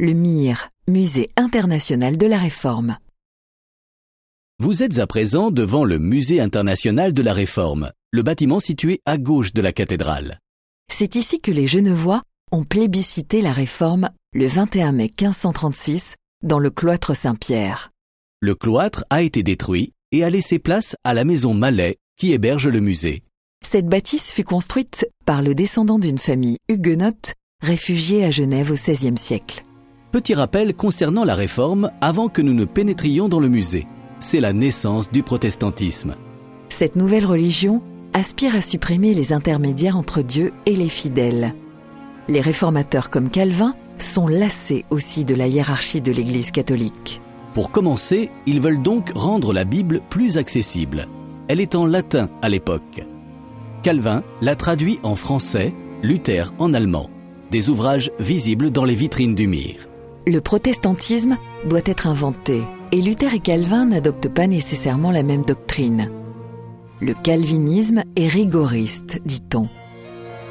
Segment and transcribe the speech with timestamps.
[0.00, 2.98] le MIR, Musée international de la Réforme.
[4.58, 9.18] Vous êtes à présent devant le Musée international de la Réforme, le bâtiment situé à
[9.18, 10.40] gauche de la cathédrale.
[10.92, 16.70] C'est ici que les Genevois ont plébiscité la Réforme le 21 mai 1536 dans le
[16.70, 17.92] cloître Saint-Pierre.
[18.40, 22.66] Le cloître a été détruit et a laissé place à la maison Mallet qui héberge
[22.66, 23.22] le musée.
[23.64, 29.16] Cette bâtisse fut construite par le descendant d'une famille huguenote réfugiée à Genève au XVIe
[29.16, 29.64] siècle.
[30.14, 33.88] Petit rappel concernant la réforme avant que nous ne pénétrions dans le musée.
[34.20, 36.14] C'est la naissance du protestantisme.
[36.68, 41.52] Cette nouvelle religion aspire à supprimer les intermédiaires entre Dieu et les fidèles.
[42.28, 47.20] Les réformateurs comme Calvin sont lassés aussi de la hiérarchie de l'Église catholique.
[47.52, 51.08] Pour commencer, ils veulent donc rendre la Bible plus accessible.
[51.48, 53.04] Elle est en latin à l'époque.
[53.82, 55.74] Calvin l'a traduit en français,
[56.04, 57.10] Luther en allemand.
[57.50, 59.88] Des ouvrages visibles dans les vitrines du Mire.
[60.26, 61.36] Le protestantisme
[61.68, 66.10] doit être inventé et Luther et Calvin n'adoptent pas nécessairement la même doctrine.
[67.02, 69.68] Le calvinisme est rigoriste, dit-on.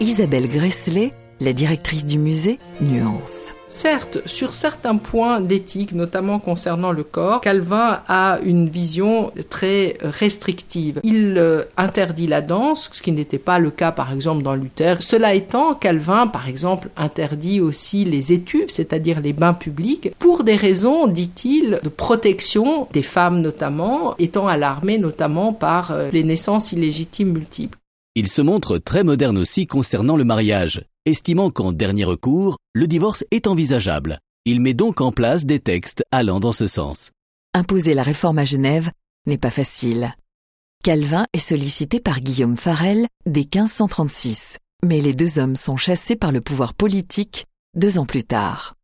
[0.00, 3.54] Isabelle Gressley la directrice du musée nuance.
[3.68, 11.00] Certes, sur certains points d'éthique, notamment concernant le corps, Calvin a une vision très restrictive.
[11.02, 15.02] Il euh, interdit la danse, ce qui n'était pas le cas par exemple dans Luther.
[15.02, 20.56] Cela étant, Calvin, par exemple, interdit aussi les étuves, c'est-à-dire les bains publics, pour des
[20.56, 27.32] raisons, dit-il, de protection des femmes notamment, étant alarmées notamment par euh, les naissances illégitimes
[27.32, 27.78] multiples.
[28.14, 33.24] Il se montre très moderne aussi concernant le mariage estimant qu'en dernier recours, le divorce
[33.30, 34.18] est envisageable.
[34.44, 37.10] Il met donc en place des textes allant dans ce sens.
[37.54, 38.90] Imposer la réforme à Genève
[39.26, 40.14] n'est pas facile.
[40.84, 46.32] Calvin est sollicité par Guillaume Farel dès 1536, mais les deux hommes sont chassés par
[46.32, 48.74] le pouvoir politique deux ans plus tard.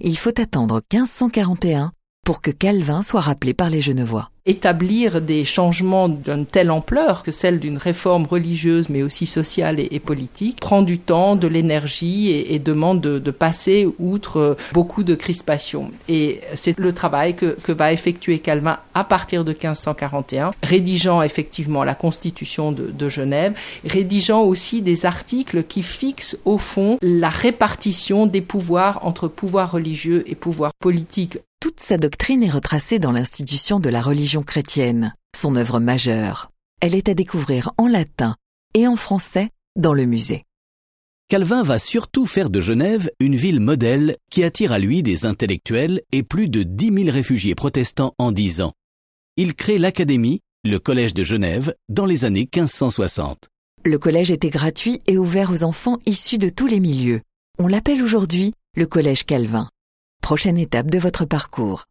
[0.00, 1.92] Il faut attendre 1541
[2.24, 7.30] pour que Calvin soit rappelé par les Genevois établir des changements d'une telle ampleur que
[7.30, 12.58] celle d'une réforme religieuse mais aussi sociale et, politique prend du temps, de l'énergie et,
[12.58, 15.90] demande de, passer outre beaucoup de crispations.
[16.08, 21.94] Et c'est le travail que, va effectuer Calvin à partir de 1541, rédigeant effectivement la
[21.94, 23.52] constitution de, de Genève,
[23.84, 30.24] rédigeant aussi des articles qui fixent au fond la répartition des pouvoirs entre pouvoir religieux
[30.26, 34.00] et pouvoir politique toute sa doctrine est retracée dans l'institution de la
[34.38, 36.50] religion chrétienne, son œuvre majeure.
[36.80, 38.36] Elle est à découvrir en latin
[38.74, 40.44] et en français dans le musée.
[41.28, 46.00] Calvin va surtout faire de Genève une ville modèle qui attire à lui des intellectuels
[46.12, 48.72] et plus de 10 000 réfugiés protestants en 10 ans.
[49.36, 53.48] Il crée l'Académie, le Collège de Genève, dans les années 1560.
[53.84, 57.20] Le collège était gratuit et ouvert aux enfants issus de tous les milieux.
[57.58, 59.68] On l'appelle aujourd'hui le Collège Calvin
[60.28, 61.86] prochaine étape de votre parcours.